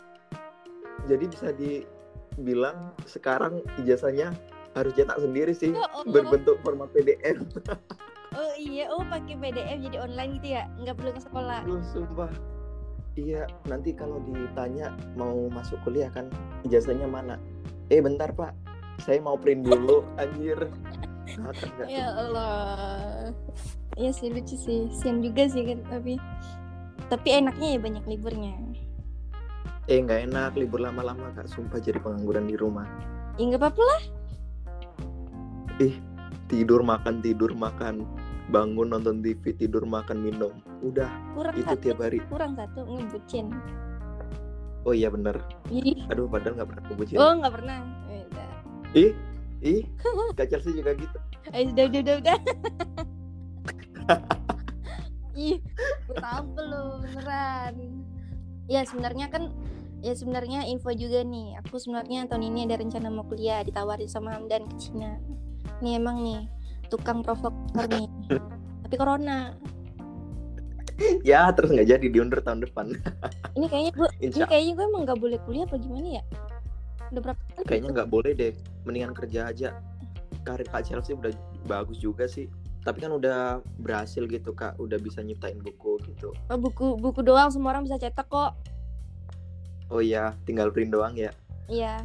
[1.11, 4.31] jadi bisa dibilang sekarang ijazahnya
[4.73, 5.75] harus cetak sendiri sih.
[5.75, 6.11] Ya Allah.
[6.11, 7.37] berbentuk format PDF
[8.39, 8.89] oh iya.
[8.89, 10.63] Oh pakai PDF jadi online gitu ya?
[10.81, 11.61] Nggak perlu ke sekolah?
[11.67, 12.31] Aduh, sumpah.
[13.13, 16.33] Iya nanti kalau ditanya mau masuk kuliah kan
[16.65, 17.37] ijazahnya mana?
[17.93, 18.57] Eh bentar pak.
[19.05, 20.57] Saya mau print dulu anjir.
[21.33, 23.33] Akan nggak ya Allah
[23.93, 24.89] Iya sih lucu sih.
[24.89, 26.17] Sian juga sih kan tapi
[27.11, 28.53] tapi enaknya ya banyak liburnya.
[29.85, 31.45] Eh nggak enak libur lama-lama kak.
[31.45, 32.87] Sumpah jadi pengangguran di rumah.
[33.37, 34.03] Ya nggak apa-apa lah.
[36.49, 38.05] Tidur makan tidur makan.
[38.51, 40.53] Bangun nonton TV tidur makan minum.
[40.83, 41.09] Udah.
[41.33, 41.81] Kurang itu satu.
[41.81, 42.19] tiap hari.
[42.27, 43.47] Kurang satu ngebucin.
[44.83, 45.39] Oh iya bener.
[45.71, 47.77] Ih, aduh padahal nggak pernah kebucin oh nggak pernah.
[48.11, 48.23] Eh,
[48.99, 49.11] ih
[49.63, 49.81] ih.
[50.35, 51.17] Kak Chelsea juga gitu.
[51.55, 52.37] Eh, udah udah udah udah
[55.33, 55.57] ih
[56.07, 57.73] gue tahu belum beneran.
[58.69, 59.49] Ya sebenarnya kan
[60.05, 61.57] ya sebenarnya info juga nih.
[61.65, 65.17] Aku sebenarnya tahun ini ada rencana mau kuliah ditawarin sama Hamdan ke Cina.
[65.81, 66.47] Nih emang nih
[66.87, 68.07] tukang provoktor nih.
[68.87, 69.57] Tapi corona.
[71.25, 72.93] Ya terus nggak jadi diundur tahun depan.
[73.57, 76.23] Ini kayaknya gue ini kayaknya gue emang nggak boleh kuliah apa gimana ya?
[77.09, 78.53] Udah berapa kali kayaknya nggak boleh deh
[78.85, 79.69] mendingan kerja aja.
[80.45, 81.33] Karir kak Chelsea udah
[81.65, 82.45] bagus juga sih
[82.83, 84.75] tapi kan udah berhasil gitu kak.
[84.79, 86.35] Udah bisa nyiptain buku gitu.
[86.51, 88.53] Oh, buku buku doang semua orang bisa cetak kok.
[89.91, 91.31] Oh iya tinggal print doang ya.
[91.71, 92.03] Iya.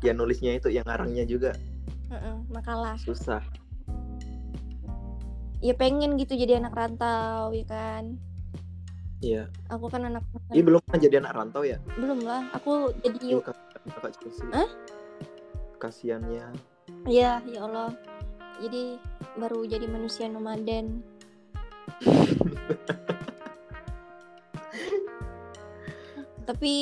[0.00, 1.52] Ya nulisnya itu yang ngarangnya juga.
[2.08, 2.96] Heeh, makalah.
[3.00, 3.40] Susah.
[5.62, 8.16] Ya pengen gitu jadi anak rantau ya kan?
[9.22, 9.46] Iya.
[9.70, 11.78] Aku kan anak Ih belum pernah jadi anak rantau ya?
[11.94, 14.66] Belum lah aku jadi Ih, kasihan
[15.82, 16.46] kasiannya
[17.10, 17.90] ya ya Allah
[18.60, 18.98] jadi
[19.38, 21.00] baru jadi manusia nomaden.
[26.42, 26.74] Tapi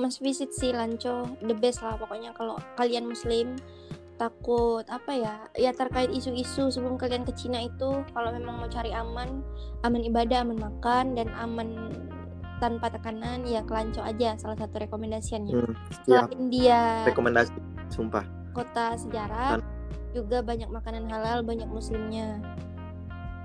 [0.00, 1.36] mas visit sih Lanco.
[1.44, 3.54] The best lah pokoknya kalau kalian muslim
[4.20, 8.94] takut apa ya ya terkait isu-isu sebelum kalian ke Cina itu kalau memang mau cari
[8.94, 9.42] aman
[9.82, 11.90] aman ibadah aman makan dan aman
[12.62, 15.52] tanpa tekanan ya kelanco aja salah satu rekomendasiannya.
[15.58, 15.74] Hmm,
[16.06, 17.50] ya, selain dia rekomendasi
[17.90, 18.22] sumpah.
[18.54, 19.58] kota sejarah
[20.12, 22.38] juga banyak makanan halal banyak muslimnya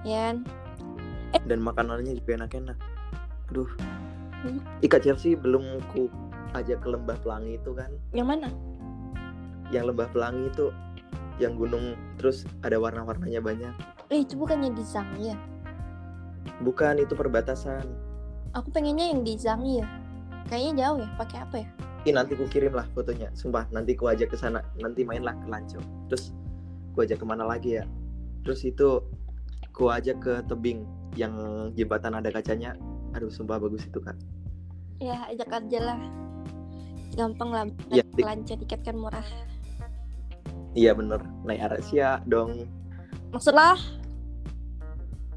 [0.04, 0.38] ya kan?
[1.44, 2.78] Dan makanannya juga enak-enak.
[3.50, 3.68] Aduh.
[4.38, 4.62] Hmm.
[4.80, 6.08] Ika Chelsea belum ku
[6.54, 7.90] ajak ke Lembah Pelangi itu kan.
[8.12, 8.48] yang mana
[9.68, 10.70] Yang Lembah Pelangi itu
[11.38, 13.74] yang gunung terus ada warna-warnanya banyak.
[14.08, 15.38] eh itu bukannya di Zhangyi ya
[16.60, 17.84] Bukan itu perbatasan.
[18.54, 19.88] aku pengennya yang di Zhangyi ya
[20.48, 21.70] kayaknya jauh ya pakai apa ya
[22.06, 23.28] Ih, nanti ku kirim lah fotonya.
[23.34, 24.64] Sumpah, nanti ku ajak ke sana.
[24.80, 25.84] Nanti mainlah ke Lanco.
[26.08, 26.32] Terus
[26.98, 27.86] ku ajak ke mana lagi ya?
[28.42, 29.06] Terus itu
[29.70, 30.82] ku ajak ke tebing
[31.14, 31.38] yang
[31.78, 32.74] jembatan ada kacanya.
[33.14, 34.18] Aduh, sumpah bagus itu kak.
[34.98, 36.00] ya ajak aja lah
[37.14, 39.22] gampang lah di- lancar tiket kan murah
[40.74, 42.66] Iya bener, naik Arasia dong.
[43.30, 43.78] maksudlah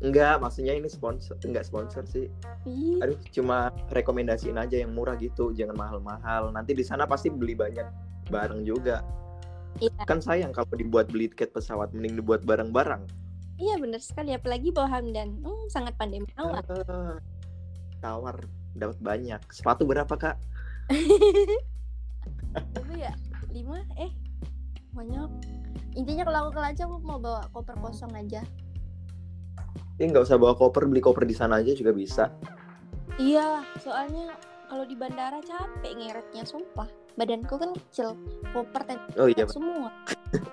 [0.01, 2.33] Enggak, maksudnya ini sponsor, enggak sponsor sih.
[2.65, 6.49] ih, Aduh, cuma rekomendasiin aja yang murah gitu, jangan mahal-mahal.
[6.49, 7.85] Nanti di sana pasti beli banyak
[8.33, 9.05] barang juga.
[9.79, 10.03] Iya.
[10.03, 13.07] Kan sayang kalau dibuat beli tiket pesawat, mending dibuat barang-barang.
[13.57, 14.33] iya benar sekali.
[14.33, 15.39] Apalagi bawa Hamdan.
[15.45, 17.17] Hmm, sangat pandai menawar Ah,
[18.01, 18.37] tawar.
[18.73, 19.41] Dapat banyak.
[19.53, 20.37] Sepatu berapa kak?
[22.75, 23.13] Coba ya.
[23.51, 23.83] Lima?
[23.95, 24.11] Eh
[24.91, 25.31] banyak
[25.95, 28.43] intinya kalau aku ke Lanca aku mau bawa koper kosong aja.
[29.99, 32.27] Ini nggak usah bawa koper, beli koper di sana aja juga bisa.
[33.21, 34.33] iya soalnya
[34.67, 38.15] kalau di bandara capek ngeretnya sumpah badanku kan kecil
[38.55, 38.83] koper
[39.19, 39.91] Oh iya, semua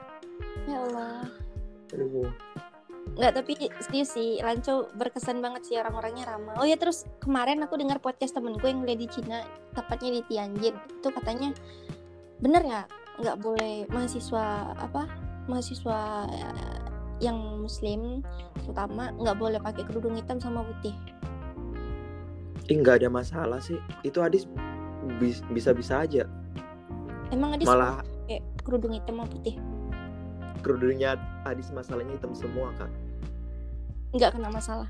[0.70, 1.28] ya Allah
[1.93, 2.30] aduh.
[3.17, 6.54] Nggak, tapi serius sih, Lanco berkesan banget sih orang-orangnya ramah.
[6.62, 9.41] Oh ya terus kemarin aku dengar podcast temenku yang kuliah di Cina,
[9.74, 10.76] tepatnya di Tianjin.
[11.02, 11.50] Itu katanya
[12.38, 12.82] bener ya,
[13.17, 15.10] nggak boleh mahasiswa apa
[15.50, 16.78] mahasiswa eh,
[17.17, 18.22] yang muslim
[18.62, 20.93] terutama nggak boleh pakai kerudung hitam sama putih.
[22.70, 23.82] Ih nggak ada masalah sih.
[24.06, 24.46] Itu Adis
[25.17, 26.30] bis- bisa-bisa aja.
[27.30, 29.56] Emang ada Malah pakai kerudung hitam sama putih?
[30.58, 32.92] kerudungnya Adis masalahnya hitam semua kak.
[34.12, 34.90] Nggak kena masalah.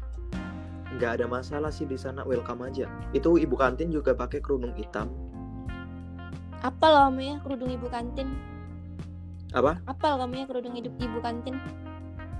[0.88, 5.12] nggak ada masalah sih di sana welcome aja itu ibu kantin juga pakai kerudung hitam
[6.63, 8.34] Apal kamu ya kerudung ibu kantin?
[9.52, 11.60] apa Apal kamu ya kerudung hidup ibu kantin?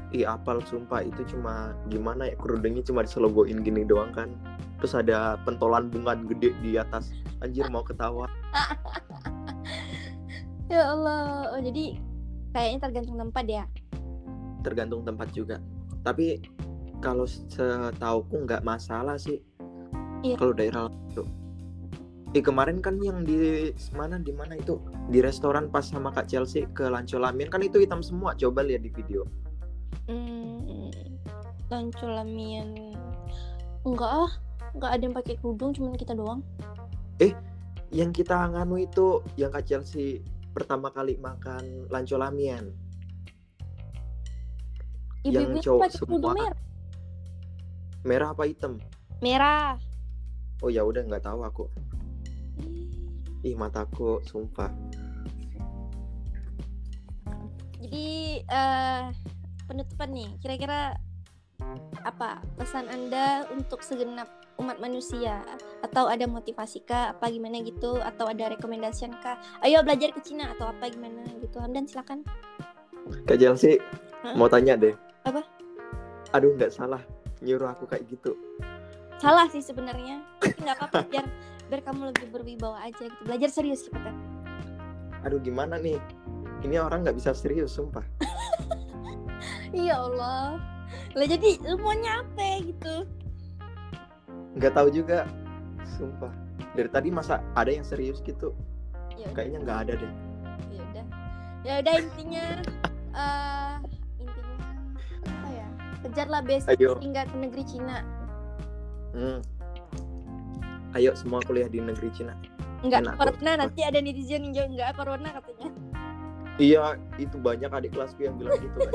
[0.10, 4.32] ih apal sumpah itu cuma gimana ya kerudungnya cuma diselogoin gini doang kan
[4.80, 7.12] terus ada pentolan bunga gede di atas
[7.44, 8.32] anjir mau ketawa
[10.68, 11.96] Ya Allah, oh, jadi
[12.52, 13.64] kayaknya tergantung tempat ya.
[14.66, 15.64] tergantung tempat juga.
[16.04, 16.44] Tapi
[17.00, 19.40] kalau setauku nggak masalah sih.
[20.26, 20.34] Iya.
[20.42, 21.24] kalau daerah itu
[22.36, 24.84] Eh kemarin kan yang di mana di mana itu?
[25.08, 28.36] Di restoran pas sama Kak Chelsea ke Lanco Lamian kan itu hitam semua.
[28.36, 29.24] Coba lihat di video.
[30.12, 30.92] Hmm,
[31.72, 32.76] Lanco lamian
[33.88, 34.32] enggak ah,
[34.76, 36.44] enggak ada yang pakai kerudung, cuman kita doang.
[37.88, 40.20] yang kita nganu itu yang Kak Chelsea
[40.58, 42.74] pertama kali makan lanco lamian
[45.22, 46.34] Yang cowok semua.
[46.34, 46.58] merah.
[48.02, 48.82] merah apa hitam
[49.22, 49.78] Merah.
[50.66, 51.66] oh ya udah nggak tahu aku
[53.46, 54.74] ih mataku sumpah
[57.78, 59.04] Jadi eh
[59.70, 60.98] penutupan nih, kira-kira
[62.02, 65.42] apa pesan Anda untuk segenap umat manusia?
[65.82, 67.16] Atau ada motivasi kah?
[67.16, 67.98] Apa gimana gitu?
[68.02, 69.38] Atau ada rekomendasi kah?
[69.62, 72.22] Ayo belajar ke Cina atau apa gimana gitu Hamdan silakan.
[73.24, 73.80] Kak Chelsea
[74.26, 74.36] Hah?
[74.36, 74.96] mau tanya deh.
[75.24, 75.44] Apa?
[76.36, 77.00] aduh nggak salah
[77.40, 78.36] nyuruh aku kayak gitu.
[79.16, 80.20] Salah sih sebenarnya.
[80.44, 81.26] Tapi nggak apa-apa biar
[81.72, 83.22] biar kamu lebih berwibawa aja gitu.
[83.24, 84.38] Belajar serius cepetan
[85.28, 86.00] aduh gimana nih?
[86.64, 88.04] Ini orang nggak bisa serius sumpah.
[89.76, 90.56] Iya Allah.
[91.14, 93.04] Lah jadi lu maunya apa gitu
[94.58, 95.30] nggak tahu juga.
[95.98, 96.34] Sumpah.
[96.74, 98.54] Dari tadi masa ada yang serius gitu?
[99.14, 99.34] Ya udah.
[99.34, 100.14] Kayaknya nggak ada deh.
[100.74, 101.06] Ya udah.
[101.66, 102.46] Ya udah intinya
[103.22, 103.76] eh
[104.22, 104.56] intinya
[105.26, 105.68] apa ya?
[106.06, 106.98] Kejarlah basic Ayo.
[107.02, 107.98] hingga ke negeri Cina.
[109.18, 109.42] Hmm.
[110.96, 112.34] ayo semua kuliah di negeri Cina.
[112.82, 113.22] Enggak Enak kok.
[113.38, 115.70] corona nanti ada netizen yang jawab enggak corona katanya.
[116.58, 116.84] Iya,
[117.22, 118.94] itu banyak adik kelasku yang bilang gitu kan.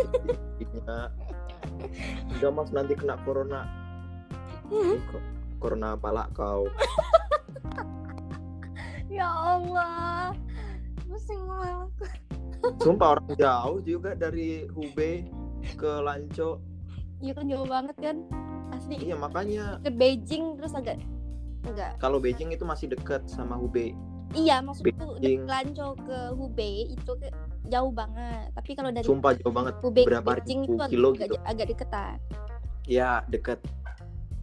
[2.26, 3.66] Enggak mas nanti kena corona.
[4.70, 5.22] Ih, kok
[5.62, 6.66] corona pala kau.
[9.16, 10.34] ya Allah
[11.06, 11.86] pusing malah
[12.82, 15.30] Sumpah orang jauh juga dari Hubei
[15.78, 16.58] ke Lanco.
[17.22, 18.16] iya kan jauh banget kan
[18.74, 18.98] asli.
[18.98, 19.78] Iya makanya.
[19.86, 20.98] Ke Beijing terus agak
[21.62, 23.94] enggak kalau Beijing itu masih dekat sama Hubei.
[24.34, 27.30] iya maksudku dari Lanco ke Hubei itu ke
[27.70, 28.50] jauh banget.
[28.58, 29.78] Tapi kalau dari sumpah jauh banget.
[29.78, 31.36] Hubei ke berapa Beijing ribu itu agak, kilo agak, gitu.
[31.46, 32.16] agak deketan.
[32.90, 33.62] Ya deket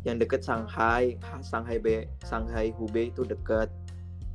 [0.07, 3.67] yang deket Shanghai Ha- Shanghai Be Shanghai Hubei itu deket.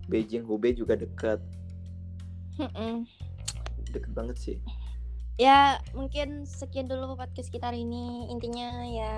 [0.04, 1.40] Beijing Hubei juga deket.
[2.60, 3.08] Mm-mm.
[3.90, 4.56] deket banget sih.
[5.40, 8.28] Ya mungkin sekian dulu podcast kita hari ini.
[8.30, 9.12] Intinya ya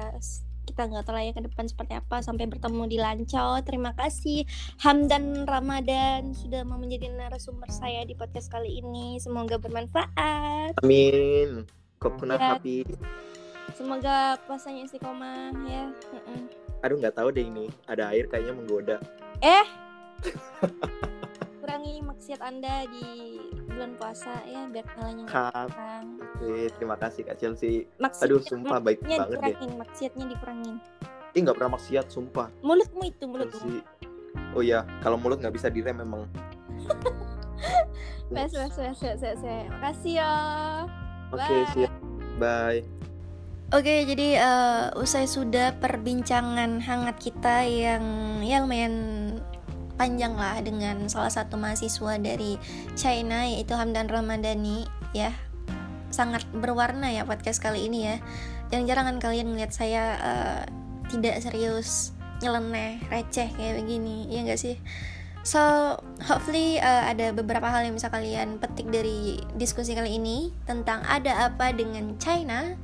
[0.67, 2.23] kita nggak tahu lah ya ke depan seperti apa.
[2.23, 3.59] Sampai bertemu di Lancau.
[3.67, 4.47] Terima kasih
[4.81, 9.19] Hamdan Ramadan sudah mau menjadi narasumber saya di podcast kali ini.
[9.19, 10.79] Semoga bermanfaat.
[10.81, 11.67] Amin.
[11.97, 12.61] Kopuna Ya.
[12.61, 12.85] happy
[13.75, 15.91] semoga puasanya istiqomah ya.
[16.15, 16.41] Mm-mm.
[16.85, 17.67] aduh nggak tahu deh ini.
[17.91, 18.97] Ada air kayaknya menggoda.
[19.43, 19.67] Eh!
[21.61, 26.07] Kurangi maksiat anda di bulan puasa ya biar pahalanya nggak kurang.
[26.23, 27.91] Oke, terima kasih Kak Chelsea.
[27.99, 29.51] Maksiatnya, aduh sumpah baik banget deh.
[29.51, 30.77] dikurangin maksiatnya dikurangin.
[31.35, 32.49] Ih nggak pernah maksiat sumpah.
[32.63, 33.59] Mulutmu itu mulutmu.
[33.61, 33.83] Chelsea.
[34.55, 34.87] Oh iya.
[35.03, 36.25] Kalau mulut nggak bisa direm memang
[38.35, 39.41] Wes, wes, wes, wes, wes.
[39.71, 40.33] Makasih ya.
[41.35, 41.67] oke Bye.
[41.75, 41.93] siap.
[42.37, 42.96] Bye
[43.75, 48.05] Oke, jadi eh, usai sudah perbincangan hangat kita yang
[48.47, 48.95] ya lumayan
[49.99, 52.63] panjang lah dengan salah satu mahasiswa dari
[52.95, 55.35] China yaitu Hamdan Ramadhani ya.
[56.15, 58.17] Sangat berwarna ya podcast kali ini ya.
[58.71, 60.63] Jarang-jarang kan kalian ngeliat saya eh,
[61.11, 64.79] tidak serius, nyeleneh, receh kayak begini, ya enggak sih?
[65.47, 65.63] So,
[66.27, 71.47] hopefully uh, ada beberapa hal yang bisa kalian petik dari diskusi kali ini tentang ada
[71.47, 72.75] apa dengan China.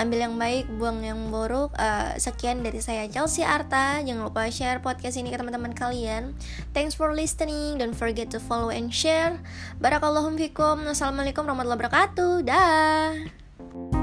[0.00, 1.76] Ambil yang baik, buang yang buruk.
[1.76, 4.00] Uh, sekian dari saya Chelsea Arta.
[4.00, 6.32] Jangan lupa share podcast ini ke teman-teman kalian.
[6.72, 7.76] Thanks for listening.
[7.76, 9.36] Don't forget to follow and share.
[9.76, 10.88] Barakallahu fikum.
[10.88, 12.32] Wassalamualaikum warahmatullahi wabarakatuh.
[12.48, 13.99] Dah.